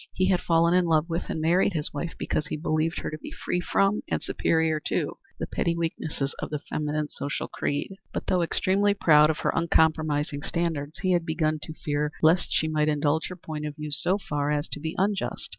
He 0.15 0.29
had 0.29 0.41
fallen 0.41 0.73
in 0.73 0.85
love 0.85 1.07
with 1.11 1.29
and 1.29 1.39
married 1.39 1.73
his 1.73 1.93
wife 1.93 2.15
because 2.17 2.47
he 2.47 2.57
believed 2.57 3.01
her 3.01 3.11
to 3.11 3.19
be 3.19 3.31
free 3.31 3.59
from 3.61 4.01
and 4.09 4.23
superior 4.23 4.79
to 4.87 5.15
the 5.39 5.45
petty 5.45 5.75
weaknesses 5.77 6.33
of 6.39 6.49
the 6.49 6.57
feminine 6.57 7.09
social 7.09 7.47
creed; 7.47 7.93
but 8.11 8.25
though 8.25 8.41
extremely 8.41 8.95
proud 8.95 9.29
of 9.29 9.37
her 9.41 9.53
uncompromising 9.53 10.41
standards, 10.41 10.97
he 10.97 11.11
had 11.11 11.23
begun 11.23 11.59
to 11.61 11.75
fear 11.75 12.11
lest 12.23 12.51
she 12.51 12.67
might 12.67 12.89
indulge 12.89 13.27
her 13.27 13.35
point 13.35 13.67
of 13.67 13.75
view 13.75 13.91
so 13.91 14.17
far 14.17 14.49
as 14.49 14.67
to 14.69 14.79
be 14.79 14.95
unjust. 14.97 15.49